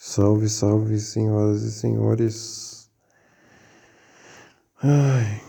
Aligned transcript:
Salve, 0.00 0.48
salve, 0.48 1.00
senhoras 1.00 1.62
e 1.62 1.72
senhores. 1.72 2.88
Ai, 4.80 5.42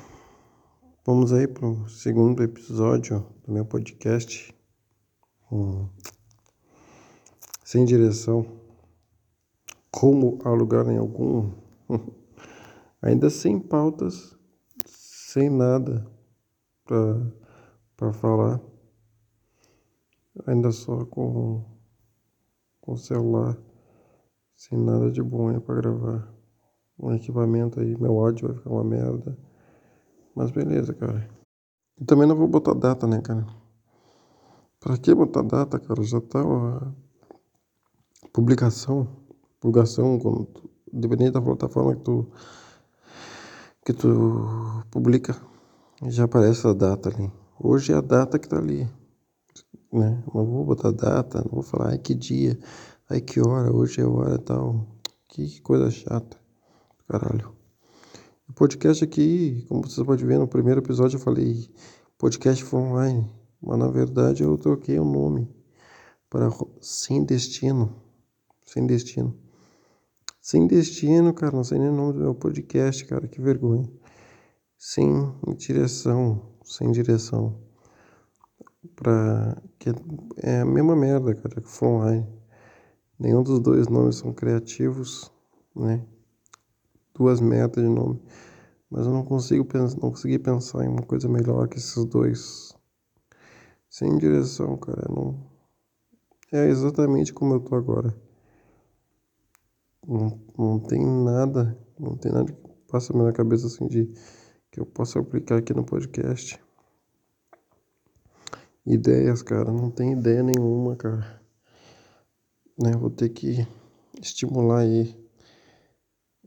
vamos 1.05 1.31
aí 1.31 1.47
para 1.47 1.67
o 1.67 1.87
segundo 1.87 2.41
episódio 2.41 3.23
do 3.45 3.53
meu 3.53 3.63
podcast. 3.63 4.51
Hum, 5.51 5.87
sem 7.63 7.85
direção. 7.85 8.59
Como 9.91 10.39
a 10.43 10.49
lugar 10.49 10.87
em 10.87 10.97
algum. 10.97 11.53
Ainda 13.03 13.29
sem 13.29 13.59
pautas, 13.59 14.35
sem 14.87 15.47
nada 15.47 16.11
para 16.85 18.13
falar. 18.13 18.59
Ainda 20.47 20.71
só 20.71 21.05
com 21.05 21.63
o 22.81 22.97
celular 22.97 23.68
sem 24.59 24.77
nada 24.77 25.09
de 25.09 25.23
bom 25.23 25.47
aí 25.47 25.59
pra 25.59 25.75
gravar. 25.75 26.27
Um 26.99 27.13
equipamento 27.13 27.79
aí, 27.79 27.97
meu 27.97 28.19
áudio 28.19 28.49
vai 28.49 28.57
ficar 28.57 28.69
uma 28.69 28.83
merda. 28.83 29.37
Mas 30.35 30.51
beleza, 30.51 30.93
cara. 30.93 31.29
E 31.97 32.03
também 32.03 32.27
não 32.27 32.35
vou 32.35 32.45
botar 32.45 32.73
data, 32.73 33.07
né, 33.07 33.21
cara? 33.21 33.47
Pra 34.81 34.97
que 34.97 35.15
botar 35.15 35.43
data, 35.43 35.79
cara? 35.79 36.03
Já 36.03 36.19
tá 36.19 36.41
a 36.41 36.91
publicação. 38.33 39.07
Publicação, 39.61 40.19
quando 40.19 40.45
tu, 40.47 40.69
independente 40.91 41.31
da 41.31 41.41
plataforma 41.41 41.95
que 41.95 42.03
tu, 42.03 42.29
que 43.85 43.93
tu 43.93 44.83
publica, 44.91 45.37
já 46.03 46.25
aparece 46.25 46.67
a 46.67 46.73
data 46.73 47.07
ali. 47.07 47.31
Hoje 47.57 47.93
é 47.93 47.95
a 47.95 48.01
data 48.01 48.37
que 48.37 48.49
tá 48.49 48.57
ali. 48.57 48.83
Né? 49.91 50.21
Não 50.33 50.45
vou 50.45 50.65
botar 50.65 50.91
data, 50.91 51.41
não 51.45 51.51
vou 51.51 51.63
falar, 51.63 51.91
ai 51.91 51.97
que 51.97 52.13
dia. 52.13 52.59
Ai, 53.11 53.21
que 53.21 53.41
hora? 53.41 53.75
Hoje 53.75 54.01
é 54.01 54.05
hora 54.05 54.37
tal. 54.37 54.85
Que 55.27 55.59
coisa 55.61 55.89
chata. 55.89 56.37
Caralho. 57.07 57.55
O 58.47 58.53
podcast 58.53 59.03
aqui, 59.03 59.65
como 59.67 59.81
vocês 59.81 60.05
podem 60.05 60.27
ver, 60.27 60.37
no 60.37 60.47
primeiro 60.47 60.79
episódio 60.79 61.17
eu 61.17 61.19
falei 61.19 61.73
podcast 62.19 62.63
for 62.63 62.77
online. 62.77 63.27
Mas 63.59 63.79
na 63.79 63.87
verdade 63.87 64.43
eu 64.43 64.55
troquei 64.59 64.99
o 64.99 65.03
nome 65.03 65.49
para 66.29 66.51
Sem 66.81 67.23
Destino. 67.23 67.95
Sem 68.63 68.85
Destino. 68.85 69.35
Sem 70.39 70.67
Destino, 70.67 71.33
cara. 71.33 71.55
Não 71.55 71.63
sei 71.63 71.79
nem 71.79 71.89
o 71.89 71.95
nome 71.95 72.13
do 72.13 72.19
meu 72.19 72.35
podcast, 72.35 73.03
cara. 73.05 73.27
Que 73.27 73.41
vergonha. 73.41 73.89
Sem 74.77 75.33
direção. 75.57 76.53
Sem 76.63 76.91
direção. 76.91 77.59
Pra. 78.95 79.59
Que 79.79 79.89
é 80.43 80.59
a 80.59 80.65
mesma 80.65 80.95
merda, 80.95 81.33
cara, 81.33 81.59
que 81.59 81.67
for 81.67 81.87
online. 81.87 82.38
Nenhum 83.19 83.43
dos 83.43 83.59
dois 83.59 83.89
nomes 83.89 84.15
são 84.15 84.31
criativos, 84.31 85.29
né? 85.75 86.01
Duas 87.13 87.41
metas 87.41 87.83
de 87.83 87.89
nome. 87.89 88.21
Mas 88.89 89.05
eu 89.05 89.11
não 89.11 89.25
consigo 89.25 89.65
pensar, 89.65 89.99
não 89.99 90.09
consegui 90.09 90.39
pensar 90.39 90.85
em 90.85 90.87
uma 90.87 91.01
coisa 91.01 91.27
melhor 91.27 91.67
que 91.67 91.77
esses 91.77 92.05
dois. 92.05 92.73
Sem 93.89 94.17
direção, 94.17 94.77
cara. 94.77 95.05
Não... 95.09 95.37
É 96.49 96.69
exatamente 96.69 97.33
como 97.33 97.55
eu 97.55 97.59
tô 97.59 97.75
agora. 97.75 98.15
Não, 100.07 100.39
não 100.57 100.79
tem 100.79 101.05
nada, 101.05 101.77
não 101.99 102.15
tem 102.15 102.31
nada 102.31 102.51
que 102.53 102.57
passa 102.89 103.11
na 103.11 103.19
minha 103.19 103.33
cabeça 103.33 103.67
assim 103.67 103.85
de 103.85 104.05
que 104.71 104.79
eu 104.79 104.85
possa 104.85 105.19
aplicar 105.19 105.57
aqui 105.57 105.73
no 105.73 105.83
podcast. 105.83 106.57
Ideias, 108.85 109.43
cara, 109.43 109.71
não 109.71 109.91
tem 109.91 110.13
ideia 110.13 110.41
nenhuma, 110.41 110.95
cara 110.95 111.38
né? 112.79 112.91
Vou 112.97 113.09
ter 113.09 113.29
que 113.29 113.67
estimular 114.21 114.79
aí 114.79 115.15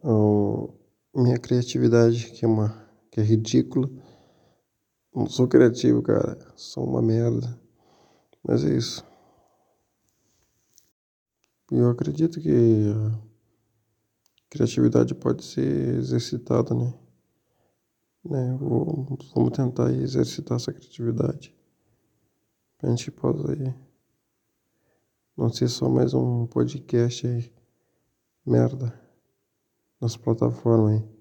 uh, 0.02 0.72
minha 1.14 1.38
criatividade, 1.38 2.30
que 2.30 2.44
é 2.44 2.48
uma 2.48 2.82
que 3.10 3.20
é 3.20 3.22
ridícula. 3.22 3.90
Não 5.14 5.26
sou 5.28 5.46
criativo, 5.46 6.02
cara. 6.02 6.38
Sou 6.56 6.84
uma 6.84 7.02
merda. 7.02 7.60
Mas 8.42 8.64
é 8.64 8.74
isso. 8.74 9.04
Eu 11.70 11.90
acredito 11.90 12.40
que 12.40 12.50
a 12.50 14.48
criatividade 14.48 15.14
pode 15.14 15.44
ser 15.44 15.96
exercitada, 15.96 16.74
né? 16.74 16.94
né? 18.24 18.56
Vou, 18.58 19.18
vamos 19.34 19.52
tentar 19.52 19.92
exercitar 19.92 20.56
essa 20.56 20.72
criatividade. 20.72 21.54
A 22.82 22.88
gente 22.88 23.10
possa 23.10 23.52
aí 23.52 23.74
não 25.36 25.50
ser 25.50 25.68
só 25.68 25.88
mais 25.88 26.12
um 26.12 26.46
podcast 26.46 27.26
aí, 27.26 27.52
merda, 28.44 28.92
nas 30.00 30.16
plataformas 30.16 31.00
aí. 31.00 31.12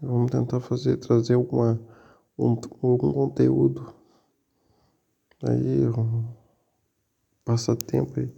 Vamos 0.00 0.30
tentar 0.30 0.60
fazer, 0.60 0.96
trazer 0.96 1.34
alguma, 1.34 1.80
um, 2.38 2.58
algum 2.82 3.12
conteúdo 3.12 3.94
aí, 5.42 5.86
um 5.88 6.26
passatempo 7.44 8.20
aí. 8.20 8.32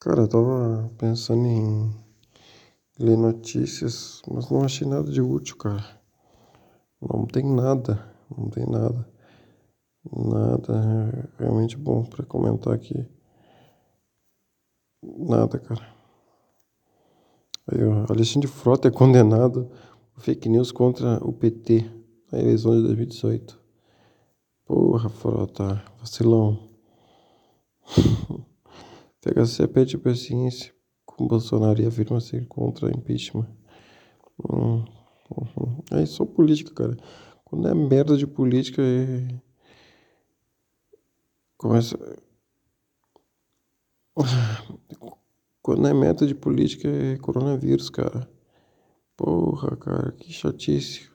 Cara, 0.00 0.22
eu 0.22 0.28
tava 0.28 0.90
pensando 0.98 1.46
em 1.46 1.94
ler 2.98 3.16
notícias, 3.16 4.22
mas 4.28 4.50
não 4.50 4.64
achei 4.64 4.86
nada 4.86 5.10
de 5.10 5.20
útil, 5.20 5.56
cara. 5.56 6.00
Não 7.00 7.26
tem 7.26 7.44
nada, 7.44 8.12
não 8.36 8.48
tem 8.50 8.66
nada. 8.66 9.17
Nada 10.04 11.30
realmente 11.38 11.76
bom 11.76 12.04
para 12.04 12.24
comentar 12.24 12.72
aqui. 12.72 13.06
Nada, 15.02 15.58
cara. 15.58 15.86
Aí, 17.66 17.84
ó, 17.84 18.06
Alexandre 18.10 18.48
Frota 18.48 18.88
é 18.88 18.90
condenado 18.90 19.70
por 20.14 20.22
fake 20.22 20.48
news 20.48 20.72
contra 20.72 21.22
o 21.24 21.32
PT 21.32 21.84
na 22.32 22.40
eleição 22.40 22.74
de 22.74 22.82
2018. 22.82 23.60
Porra, 24.64 25.08
Frota, 25.08 25.82
vacilão. 25.98 26.70
PHC 29.20 29.66
pede 29.68 29.98
paciência 29.98 30.72
com 31.04 31.26
Bolsonaro 31.26 31.80
e 31.82 31.86
afirma 31.86 32.20
ser 32.20 32.46
contra 32.46 32.90
impeachment. 32.90 33.48
Hum, 34.50 34.84
uhum. 35.30 35.82
É 35.90 36.06
só 36.06 36.24
política, 36.24 36.72
cara. 36.72 36.96
Quando 37.44 37.68
é 37.68 37.74
merda 37.74 38.16
de 38.16 38.26
política, 38.26 38.80
é 38.82 39.28
Começa. 41.58 41.98
Quando 45.60 45.88
é 45.88 45.92
meta 45.92 46.24
de 46.24 46.34
política 46.34 46.88
é 46.88 47.16
coronavírus, 47.18 47.90
cara. 47.90 48.30
Porra, 49.16 49.76
cara, 49.76 50.12
que 50.12 50.32
chatice. 50.32 51.10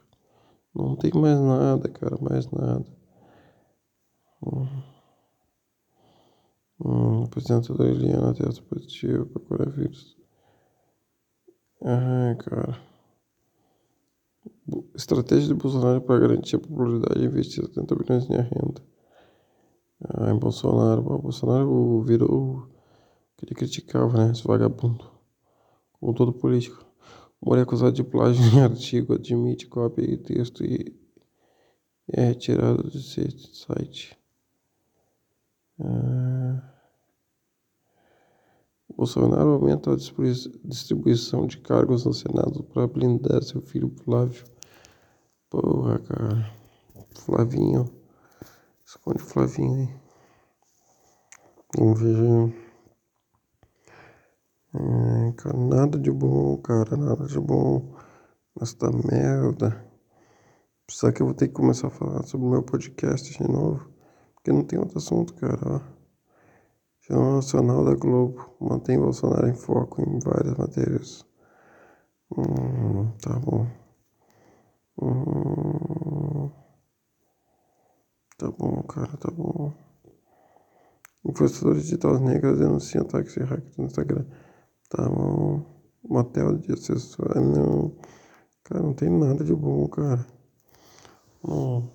Não 0.76 0.98
tem 0.98 1.12
mais 1.14 1.40
nada, 1.40 1.88
cara, 1.90 2.18
mais 2.22 2.52
nada. 2.52 2.86
Hum. 4.46 4.68
Hum, 6.84 7.24
apresentador 7.24 7.88
Eliana 7.88 8.34
testa 8.34 8.62
positivo 8.64 9.26
para 9.28 9.42
coronavírus. 9.44 10.18
Ai, 11.82 12.36
cara. 12.36 12.82
Estratégia 14.94 15.48
de 15.48 15.54
Bolsonaro 15.54 16.02
para 16.02 16.20
garantir 16.20 16.58
a 16.58 16.60
popularidade 16.60 17.24
investir 17.24 17.64
70 17.64 17.96
bilhões 17.96 18.30
em 18.30 18.36
renda. 18.36 18.93
Ah, 20.04 20.34
Bolsonaro, 20.34 21.02
Bolsonaro 21.02 22.02
virou 22.02 22.68
que 23.38 23.46
ele 23.46 23.56
criticava, 23.56 24.26
né? 24.26 24.32
Esse 24.32 24.44
vagabundo. 24.46 25.10
Como 25.94 26.14
todo 26.14 26.34
político. 26.34 26.86
Moro 27.42 27.60
é 27.60 27.64
acusado 27.64 27.94
de 27.94 28.04
plágio 28.04 28.44
em 28.46 28.60
artigo, 28.64 29.14
admite 29.14 29.68
cópia 29.68 30.06
de 30.08 30.18
texto 30.18 30.64
e 30.64 30.96
é 32.12 32.28
retirado 32.28 32.84
do 32.84 33.00
site. 33.00 34.18
Ah. 35.80 36.74
Bolsonaro 38.96 39.54
aumenta 39.54 39.92
a 39.92 39.96
distribuição 39.96 41.48
de 41.48 41.58
cargos 41.58 42.06
no 42.06 42.14
Senado 42.14 42.64
para 42.64 42.88
blindar 42.88 43.42
seu 43.42 43.62
filho 43.62 43.90
Flávio. 44.04 44.46
Porra, 45.50 46.00
cara. 46.00 46.54
Flavinho. 47.16 48.03
Esconde 48.96 49.24
Flavinho 49.24 49.76
aí. 49.76 49.90
Não 51.80 51.96
vejo. 51.96 52.54
É, 54.76 55.32
cara, 55.36 55.58
nada 55.58 55.98
de 55.98 56.12
bom, 56.12 56.56
cara. 56.58 56.96
Nada 56.96 57.26
de 57.26 57.40
bom 57.40 57.98
nesta 58.56 58.92
merda. 58.92 59.84
Só 60.92 61.12
que 61.12 61.24
eu 61.24 61.26
vou 61.26 61.36
ter 61.36 61.48
que 61.48 61.56
começar 61.56 61.88
a 61.88 61.90
falar 61.90 62.22
sobre 62.22 62.46
o 62.46 62.52
meu 62.52 62.62
podcast 62.62 63.36
de 63.36 63.52
novo. 63.52 63.92
Porque 64.36 64.52
não 64.52 64.64
tem 64.64 64.78
outro 64.78 65.00
assunto, 65.00 65.34
cara. 65.34 65.60
Ó. 65.66 65.82
Jornal 67.02 67.34
Nacional 67.38 67.86
da 67.86 67.96
Globo 67.96 68.56
mantém 68.62 69.00
Bolsonaro 69.00 69.48
em 69.48 69.56
foco 69.56 70.04
em 70.04 70.20
várias 70.20 70.56
matérias. 70.56 71.26
Hum, 72.38 73.12
tá 73.20 73.40
bom. 73.40 73.68
Hum. 75.02 76.63
Tá 78.44 78.52
bom, 78.52 78.84
cara, 78.84 79.16
tá 79.16 79.32
bom. 79.32 79.72
Influenciadores 81.24 81.84
digitais 81.84 82.20
negras 82.20 82.60
denunciam 82.60 83.06
ataques 83.06 83.36
de 83.36 83.40
hackers 83.40 83.78
no 83.78 83.86
Instagram. 83.86 84.26
Tá, 84.90 85.10
um 85.10 85.64
motel 86.04 86.58
de 86.58 86.74
acessório. 86.74 87.42
Não. 87.42 87.96
Cara, 88.66 88.84
não 88.84 88.94
tem 88.94 89.10
nada 89.10 89.46
de 89.46 89.56
bom, 89.56 89.88
cara. 89.88 90.28
No, 91.42 91.90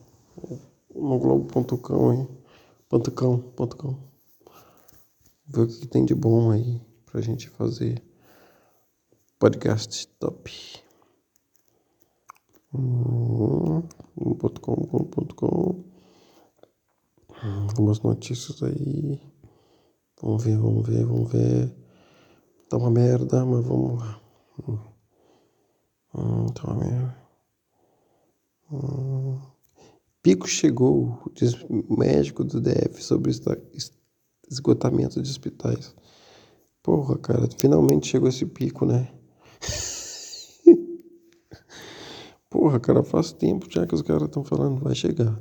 no 0.94 1.18
Globo.com 1.18 2.10
aí. 2.12 2.26
Ponto 2.88 3.10
com. 3.10 3.94
Ver 5.48 5.60
o 5.60 5.68
que 5.68 5.86
tem 5.86 6.06
de 6.06 6.14
bom 6.14 6.50
aí 6.50 6.80
pra 7.04 7.20
gente 7.20 7.50
fazer 7.50 8.02
podcast 9.38 10.08
top. 10.18 10.50
Hum, 12.72 13.82
com, 14.62 14.76
com. 15.36 15.97
Algumas 17.42 18.00
notícias 18.00 18.62
aí. 18.62 19.20
Vamos 20.20 20.42
ver, 20.42 20.58
vamos 20.58 20.86
ver, 20.86 21.04
vamos 21.04 21.30
ver. 21.30 21.74
Tá 22.68 22.76
uma 22.76 22.90
merda, 22.90 23.44
mas 23.44 23.64
vamos 23.64 24.00
lá. 24.00 24.20
Hum, 24.68 24.78
hum 26.14 26.46
tá 26.46 26.64
uma 26.64 26.84
merda. 26.84 27.16
Hum. 28.72 29.38
Pico 30.20 30.48
chegou, 30.48 31.22
diz 31.32 31.54
médico 31.88 32.42
do 32.42 32.60
DF 32.60 33.02
sobre 33.02 33.30
esgotamento 34.50 35.22
de 35.22 35.30
hospitais. 35.30 35.94
Porra, 36.82 37.16
cara, 37.18 37.48
finalmente 37.58 38.08
chegou 38.08 38.28
esse 38.28 38.44
pico, 38.44 38.84
né? 38.84 39.08
Porra, 42.50 42.80
cara, 42.80 43.04
faz 43.04 43.32
tempo 43.32 43.70
já 43.70 43.86
que 43.86 43.94
os 43.94 44.02
caras 44.02 44.24
estão 44.24 44.42
falando, 44.42 44.82
vai 44.82 44.94
chegar. 44.94 45.40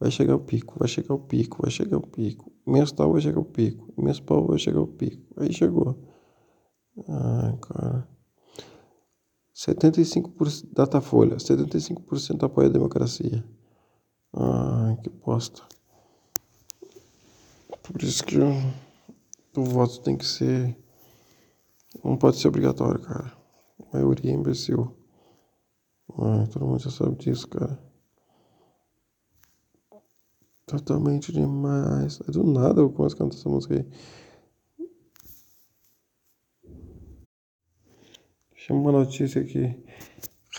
Vai 0.00 0.10
chegar 0.10 0.34
o 0.34 0.40
pico, 0.40 0.78
vai 0.78 0.88
chegar 0.88 1.14
o 1.14 1.18
pico, 1.18 1.60
vai 1.60 1.70
chegar 1.70 1.98
o 1.98 2.06
pico. 2.06 2.50
Mês 2.66 2.90
tal 2.90 3.12
vai 3.12 3.20
chegar 3.20 3.38
o 3.38 3.44
pico, 3.44 3.92
mês 4.02 4.18
pau 4.18 4.46
vai 4.46 4.58
chegar 4.58 4.80
o 4.80 4.86
pico. 4.86 5.22
Aí 5.36 5.52
chegou. 5.52 6.02
Ai, 7.06 7.58
cara. 7.58 8.08
75% 9.54 10.72
Datafolha, 10.72 11.36
75% 11.36 12.42
apoia 12.44 12.68
a 12.68 12.72
democracia. 12.72 13.44
Ai, 14.32 14.96
que 15.02 15.10
bosta. 15.10 15.62
Por 17.82 18.02
isso 18.02 18.24
que 18.24 18.38
o 18.38 19.64
voto 19.64 20.00
tem 20.00 20.16
que 20.16 20.24
ser. 20.24 20.74
Não 22.02 22.16
pode 22.16 22.38
ser 22.38 22.48
obrigatório, 22.48 23.02
cara. 23.02 23.36
A 23.92 23.96
maioria 23.98 24.30
é 24.30 24.34
imbecil. 24.34 24.96
Ai, 26.18 26.46
todo 26.46 26.64
mundo 26.64 26.78
já 26.78 26.90
sabe 26.90 27.16
disso, 27.16 27.46
cara. 27.48 27.89
Totalmente 30.70 31.32
demais. 31.32 32.18
Do 32.28 32.44
nada 32.44 32.80
eu 32.80 32.90
começo 32.90 33.16
a 33.16 33.18
cantar 33.18 33.34
essa 33.34 33.48
música 33.48 33.74
aí. 33.74 33.86
Chama 38.54 38.80
uma 38.80 38.92
notícia 38.92 39.42
aqui. 39.42 39.76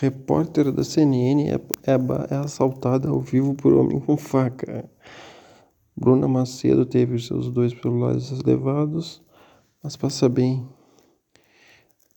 Repórter 0.02 0.70
da 0.74 0.84
CNN 0.84 1.50
é, 1.50 1.54
é, 1.54 1.96
é 2.30 2.36
assaltada 2.36 3.08
ao 3.08 3.22
vivo 3.22 3.56
por 3.56 3.72
homem 3.72 4.02
com 4.02 4.18
faca. 4.18 4.90
Bruna 5.96 6.28
Macedo 6.28 6.86
teve 6.86 7.18
seus 7.18 7.50
dois 7.50 7.72
celulares 7.72 8.32
levados, 8.44 9.24
mas 9.82 9.96
passa 9.96 10.28
bem. 10.28 10.68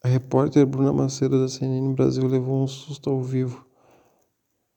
A 0.03 0.09
repórter 0.09 0.67
Bruna 0.67 0.93
Macedo 0.93 1.41
da 1.41 1.49
CNN 1.49 1.95
Brasil 1.95 2.27
levou 2.27 2.61
um 2.61 2.67
susto 2.67 3.09
ao 3.09 3.23
vivo 3.23 3.65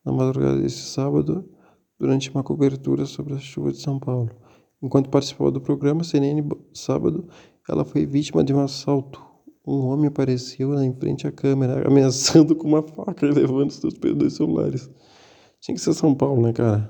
na 0.05 0.11
madrugada 0.11 0.61
desse 0.61 0.83
sábado, 0.83 1.56
durante 1.99 2.29
uma 2.29 2.43
cobertura 2.43 3.05
sobre 3.05 3.33
a 3.33 3.39
chuva 3.39 3.71
de 3.71 3.81
São 3.81 3.99
Paulo. 3.99 4.29
Enquanto 4.81 5.09
participava 5.09 5.51
do 5.51 5.61
programa 5.61 6.03
CNN 6.03 6.41
sábado, 6.73 7.27
ela 7.67 7.83
foi 7.83 8.05
vítima 8.05 8.43
de 8.43 8.53
um 8.53 8.59
assalto 8.59 9.27
um 9.67 9.85
homem 9.87 10.07
apareceu 10.07 10.81
em 10.81 10.93
frente 10.93 11.27
à 11.27 11.31
câmera, 11.31 11.83
ameaçando 11.85 12.55
com 12.55 12.69
uma 12.69 12.81
faca 12.81 13.25
e 13.25 13.31
levando 13.31 13.69
seus 13.71 13.93
dois 13.95 14.33
celulares. 14.33 14.89
Tinha 15.59 15.75
que 15.75 15.81
ser 15.81 15.93
São 15.93 16.15
Paulo, 16.15 16.41
né, 16.41 16.53
cara? 16.53 16.89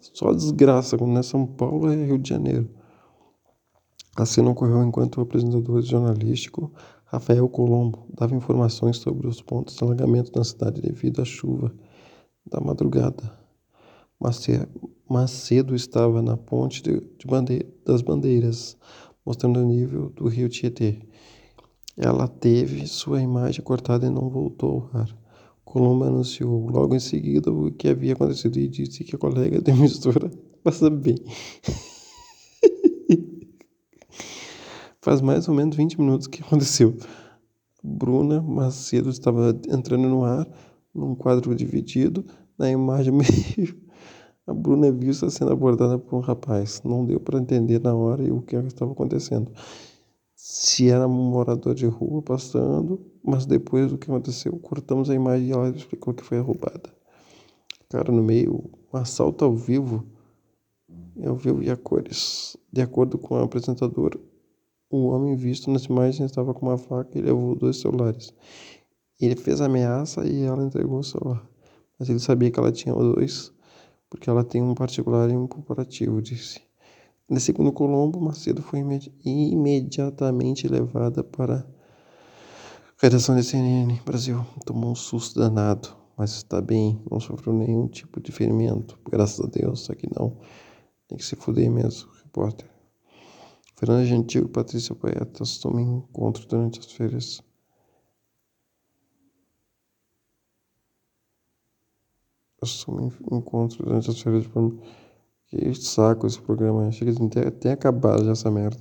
Só 0.00 0.32
desgraça, 0.32 0.98
quando 0.98 1.12
não 1.12 1.20
é 1.20 1.22
São 1.22 1.46
Paulo, 1.46 1.88
é 1.92 2.04
Rio 2.04 2.18
de 2.18 2.28
Janeiro. 2.28 2.68
A 4.16 4.26
cena 4.26 4.50
ocorreu 4.50 4.82
enquanto 4.82 5.18
o 5.18 5.20
apresentador 5.20 5.80
jornalístico 5.82 6.72
Rafael 7.04 7.48
Colombo 7.48 8.08
dava 8.12 8.34
informações 8.34 8.96
sobre 8.96 9.28
os 9.28 9.40
pontos 9.40 9.76
de 9.76 9.84
alagamento 9.84 10.32
na 10.34 10.42
cidade 10.42 10.80
devido 10.80 11.22
à 11.22 11.24
chuva 11.24 11.72
da 12.44 12.60
madrugada. 12.60 13.45
Macedo 15.08 15.74
estava 15.74 16.22
na 16.22 16.36
ponte 16.36 16.82
de, 16.82 17.00
de 17.00 17.26
bandeira, 17.26 17.66
das 17.84 18.02
bandeiras, 18.02 18.76
mostrando 19.24 19.60
o 19.60 19.64
nível 19.64 20.10
do 20.10 20.26
rio 20.28 20.48
Tietê. 20.48 21.00
Ela 21.96 22.26
teve 22.28 22.86
sua 22.86 23.22
imagem 23.22 23.62
cortada 23.62 24.06
e 24.06 24.10
não 24.10 24.28
voltou 24.28 24.88
ao 24.92 25.00
ar. 25.00 25.18
Colombo 25.64 26.04
anunciou 26.04 26.68
logo 26.70 26.94
em 26.94 27.00
seguida 27.00 27.50
o 27.50 27.72
que 27.72 27.88
havia 27.88 28.12
acontecido 28.12 28.58
e 28.58 28.68
disse 28.68 29.02
que 29.04 29.16
a 29.16 29.18
colega 29.18 29.60
de 29.60 29.70
emissora 29.70 30.30
passa 30.62 30.88
bem. 30.88 31.16
Faz 35.00 35.20
mais 35.20 35.48
ou 35.48 35.54
menos 35.54 35.76
20 35.76 36.00
minutos 36.00 36.26
que 36.26 36.42
aconteceu. 36.42 36.96
Bruna 37.82 38.42
Macedo 38.42 39.08
estava 39.08 39.56
entrando 39.68 40.08
no 40.08 40.24
ar, 40.24 40.48
num 40.92 41.14
quadro 41.14 41.54
dividido, 41.54 42.24
na 42.58 42.70
imagem 42.70 43.12
meio. 43.14 43.85
A 44.46 44.54
Bruna 44.54 44.92
viu 44.92 45.12
sendo 45.12 45.50
abordada 45.50 45.98
por 45.98 46.16
um 46.16 46.20
rapaz. 46.20 46.80
Não 46.84 47.04
deu 47.04 47.18
para 47.18 47.38
entender 47.38 47.80
na 47.80 47.94
hora 47.94 48.22
o 48.32 48.42
que 48.42 48.56
estava 48.56 48.92
acontecendo 48.92 49.50
se 50.48 50.90
era 50.90 51.08
um 51.08 51.30
morador 51.30 51.74
de 51.74 51.86
rua 51.86 52.22
passando, 52.22 53.00
mas 53.24 53.46
depois 53.46 53.90
do 53.90 53.98
que 53.98 54.08
aconteceu, 54.08 54.52
cortamos 54.58 55.10
a 55.10 55.14
imagem 55.14 55.48
e 55.48 55.52
ela 55.52 55.70
explicou 55.70 56.14
que 56.14 56.22
foi 56.22 56.38
roubada. 56.38 56.94
Cara, 57.88 58.12
no 58.12 58.22
meio, 58.22 58.70
um 58.92 58.96
assalto 58.96 59.44
ao 59.44 59.56
vivo, 59.56 60.06
ao 61.24 61.34
vivo 61.34 61.62
e 61.64 61.70
a 61.70 61.76
cores. 61.76 62.56
De 62.70 62.80
acordo 62.80 63.18
com 63.18 63.34
o 63.34 63.42
apresentador, 63.42 64.20
o 64.88 65.06
homem 65.06 65.34
visto 65.34 65.68
nas 65.68 65.86
imagens 65.86 66.30
estava 66.30 66.54
com 66.54 66.66
uma 66.66 66.78
faca 66.78 67.18
e 67.18 67.22
levou 67.22 67.56
dois 67.56 67.78
celulares. 67.78 68.32
Ele 69.20 69.34
fez 69.34 69.60
a 69.60 69.64
ameaça 69.66 70.24
e 70.24 70.42
ela 70.42 70.62
entregou 70.62 71.00
o 71.00 71.04
celular. 71.04 71.44
Mas 71.98 72.08
ele 72.08 72.20
sabia 72.20 72.50
que 72.50 72.60
ela 72.60 72.70
tinha 72.70 72.94
dois, 72.94 73.52
porque 74.08 74.30
ela 74.30 74.44
tem 74.44 74.62
um 74.62 74.74
particular 74.74 75.30
e 75.30 75.36
um 75.36 75.46
corporativo, 75.46 76.22
disse. 76.22 76.60
Segundo 77.38 77.72
Colombo, 77.72 78.20
Macedo 78.20 78.62
foi 78.62 78.78
imedi 78.78 79.12
imediatamente 79.24 80.68
levada 80.68 81.24
para 81.24 81.56
a 81.56 81.64
redação 82.98 83.34
da 83.34 83.42
CNN 83.42 84.00
Brasil. 84.04 84.46
Tomou 84.64 84.92
um 84.92 84.94
susto 84.94 85.40
danado, 85.40 85.88
mas 86.16 86.30
está 86.32 86.60
bem, 86.60 87.02
não 87.10 87.18
sofreu 87.18 87.52
nenhum 87.52 87.88
tipo 87.88 88.20
de 88.20 88.30
ferimento, 88.30 88.98
graças 89.10 89.44
a 89.44 89.48
Deus, 89.48 89.80
só 89.80 89.94
que 89.94 90.08
não. 90.14 90.38
Tem 91.08 91.18
que 91.18 91.24
se 91.24 91.34
fuder 91.34 91.70
mesmo, 91.70 92.08
repórter. 92.22 92.68
Fernanda 93.76 94.06
Gentil 94.06 94.44
e 94.44 94.48
Patrícia 94.48 94.94
Poeta 94.94 95.42
assumem 95.42 95.86
encontro 95.96 96.46
durante 96.46 96.78
as 96.80 96.90
férias. 96.90 97.42
Encontro 103.30 103.84
durante 103.84 104.10
as 104.10 104.20
férias 104.20 104.42
de 104.44 104.48
que 105.46 105.74
saco 105.74 106.26
esse 106.26 106.40
programa. 106.40 106.90
Chega 106.92 107.12
ter, 107.28 107.50
ter 107.52 107.70
acabado 107.70 108.24
já 108.24 108.32
essa 108.32 108.50
merda. 108.50 108.78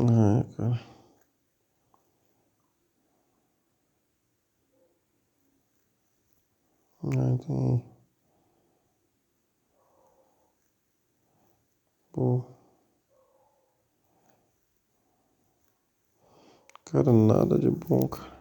Ah, 0.00 0.44
cara. 0.56 0.80
Ah, 7.02 7.36
tem. 7.46 7.82
Pô. 12.12 12.44
Cara, 16.84 17.12
nada 17.12 17.58
de 17.58 17.70
bom, 17.70 18.08
cara. 18.08 18.37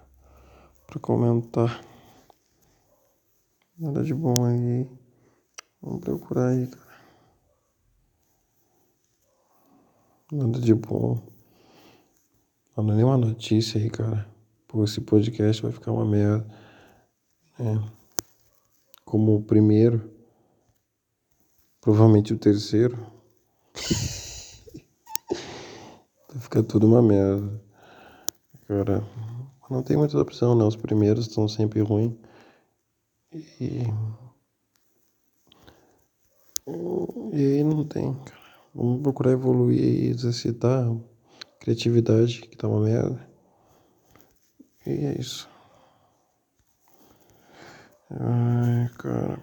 Pra 0.87 0.99
comentar. 1.01 1.83
Nada 3.77 4.03
de 4.03 4.13
bom 4.13 4.45
aí. 4.45 4.89
Vamos 5.81 5.99
procurar 5.99 6.47
aí, 6.47 6.65
cara. 6.65 6.87
Nada 10.31 10.59
de 10.59 10.73
bom. 10.73 11.21
Não 12.75 12.91
é 12.91 12.95
nenhuma 12.95 13.17
notícia 13.17 13.79
aí, 13.79 13.89
cara. 13.89 14.27
Pô, 14.67 14.83
esse 14.83 15.01
podcast 15.01 15.61
vai 15.61 15.71
ficar 15.71 15.91
uma 15.91 16.05
merda. 16.05 16.47
É. 17.59 17.79
Como 19.05 19.35
o 19.35 19.43
primeiro. 19.43 20.09
Provavelmente 21.81 22.33
o 22.33 22.39
terceiro. 22.39 22.97
vai 26.29 26.41
ficar 26.41 26.63
tudo 26.63 26.87
uma 26.87 27.01
merda. 27.01 27.61
Cara, 28.67 29.03
não 29.69 29.83
tem 29.83 29.97
muita 29.97 30.19
opção, 30.19 30.55
né? 30.55 30.63
Os 30.63 30.75
primeiros 30.75 31.27
estão 31.27 31.47
sempre 31.47 31.81
ruins. 31.81 32.13
E 33.33 33.83
E 37.33 37.35
aí 37.35 37.63
não 37.63 37.85
tem, 37.85 38.13
cara. 38.13 38.41
Vamos 38.73 39.01
procurar 39.01 39.31
evoluir 39.31 39.79
e 39.79 40.07
exercitar 40.09 40.91
criatividade, 41.59 42.41
que 42.41 42.57
tá 42.57 42.67
uma 42.67 42.81
merda. 42.81 43.29
E 44.85 44.89
é 44.89 45.19
isso. 45.19 45.49
Ai, 48.09 48.89
cara. 48.97 49.39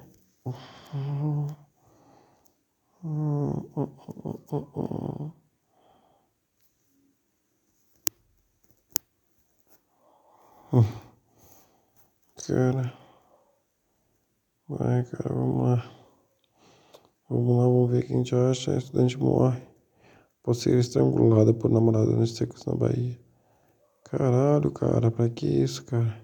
Cara. 12.47 12.93
Vai, 14.69 15.05
cara, 15.05 15.35
vamos 15.35 15.63
lá. 15.63 15.91
Vamos 17.29 17.57
lá, 17.57 17.65
vamos 17.65 17.91
ver 17.91 18.05
o 18.05 18.07
que 18.07 18.13
a 18.13 18.17
gente 18.17 18.35
acha. 18.35 18.73
A 18.73 18.79
estudante 18.79 19.19
morre. 19.19 19.63
Pode 20.43 20.59
ser 20.59 20.79
estrangulada 20.79 21.55
por 21.55 21.71
namorada 21.71 22.11
nos 22.11 22.35
secos 22.35 22.65
na 22.67 22.75
Bahia. 22.75 23.19
Caralho, 24.05 24.71
cara, 24.71 25.11
pra 25.11 25.29
que 25.29 25.47
isso, 25.47 25.85
cara? 25.85 26.21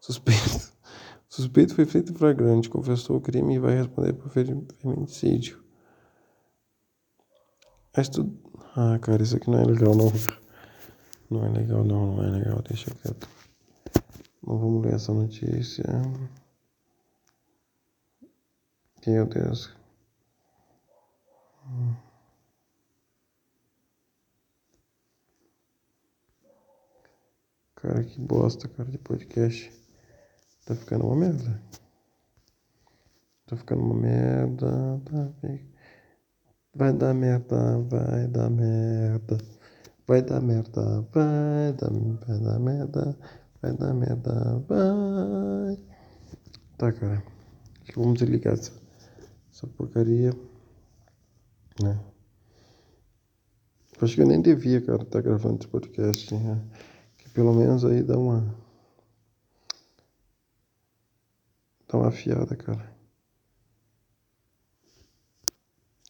Suspeito. 0.00 0.72
Suspeito 1.28 1.74
foi 1.74 1.86
feito 1.86 2.12
flagrante, 2.12 2.68
confessou 2.68 3.16
o 3.16 3.20
crime 3.20 3.54
e 3.54 3.58
vai 3.58 3.76
responder 3.76 4.12
por 4.12 4.30
feminicídio. 4.30 5.62
Estu... 7.96 8.30
Ah, 8.76 8.98
cara, 9.00 9.22
isso 9.22 9.36
aqui 9.36 9.48
não 9.50 9.60
é 9.60 9.64
legal, 9.64 9.94
não. 9.94 10.12
Não 11.30 11.46
é 11.46 11.48
legal, 11.48 11.84
não, 11.84 12.16
não 12.16 12.24
é 12.24 12.30
legal, 12.30 12.60
deixa 12.62 12.90
quieto. 12.90 13.28
Não 14.50 14.58
vamos 14.58 14.84
ler 14.84 14.94
essa 14.94 15.14
notícia. 15.14 15.84
Meu 19.06 19.24
Deus. 19.24 19.72
Cara, 27.76 28.02
que 28.02 28.20
bosta, 28.20 28.66
cara, 28.66 28.90
de 28.90 28.98
podcast. 28.98 29.72
Tá 30.66 30.74
ficando 30.74 31.06
uma 31.06 31.14
merda. 31.14 31.62
Tá 33.46 33.56
ficando 33.56 33.84
uma 33.84 33.94
merda. 33.94 35.00
Tá... 35.04 35.32
Vai 36.74 36.92
dar 36.92 37.14
merda, 37.14 37.78
vai 37.88 38.26
dar 38.26 38.50
merda. 38.50 39.38
Vai 40.08 40.22
dar 40.22 40.40
merda, 40.40 41.02
vai 41.12 41.72
dar, 41.72 41.92
vai 42.26 42.40
dar 42.40 42.58
merda. 42.58 43.16
Vai 43.62 43.76
dar 43.76 43.92
merda, 43.92 44.58
vai. 44.66 45.78
Tá, 46.78 46.90
cara. 46.92 47.22
Vamos 47.94 48.18
desligar 48.18 48.54
essa, 48.54 48.72
essa 49.52 49.66
porcaria. 49.66 50.32
Né? 51.82 52.00
Acho 54.00 54.14
que 54.14 54.22
eu 54.22 54.26
nem 54.26 54.40
devia, 54.40 54.80
cara, 54.80 55.02
estar 55.02 55.18
tá 55.18 55.20
gravando 55.20 55.58
esse 55.58 55.68
podcast. 55.68 56.34
Né? 56.34 56.70
Que 57.18 57.28
pelo 57.30 57.52
menos 57.52 57.84
aí 57.84 58.02
dá 58.02 58.18
uma. 58.18 58.56
Dá 61.86 61.98
uma 61.98 62.08
afiada, 62.08 62.56
cara. 62.56 62.90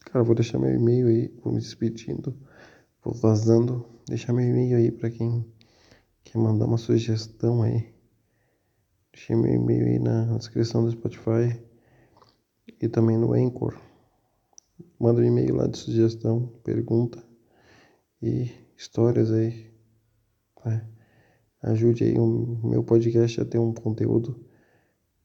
Cara, 0.04 0.24
vou 0.24 0.34
deixar 0.36 0.58
meu 0.58 0.72
e-mail 0.72 1.08
aí, 1.08 1.28
vou 1.42 1.52
me 1.52 1.58
despedindo, 1.60 2.36
vou 3.02 3.14
vazando. 3.14 3.84
Deixar 4.06 4.32
meu 4.32 4.44
e-mail 4.44 4.76
aí 4.76 4.90
para 4.92 5.10
quem 5.10 5.44
quer 6.30 6.38
mandar 6.38 6.66
uma 6.66 6.78
sugestão 6.78 7.62
aí. 7.62 7.92
Deixei 9.12 9.34
meu 9.34 9.52
e-mail 9.52 9.86
aí 9.86 9.98
na 9.98 10.36
descrição 10.36 10.84
do 10.84 10.90
Spotify 10.92 11.60
e 12.80 12.88
também 12.88 13.18
no 13.18 13.32
Anchor. 13.32 13.76
Manda 14.98 15.20
um 15.20 15.24
e-mail 15.24 15.56
lá 15.56 15.66
de 15.66 15.76
sugestão, 15.76 16.46
pergunta 16.62 17.22
e 18.22 18.48
histórias 18.76 19.32
aí. 19.32 19.72
Né? 20.64 20.86
Ajude 21.62 22.04
aí 22.04 22.16
o 22.16 22.26
meu 22.62 22.84
podcast 22.84 23.40
a 23.40 23.44
ter 23.44 23.58
um 23.58 23.74
conteúdo, 23.74 24.38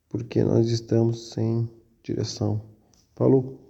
porque 0.10 0.44
nós 0.44 0.70
estamos 0.70 1.30
sem 1.30 1.70
direção. 2.04 2.62
Falou! 3.16 3.65